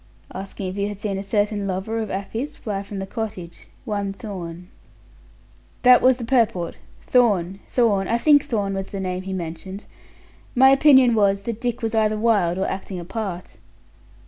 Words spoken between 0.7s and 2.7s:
you had seen a certain lover of Afy's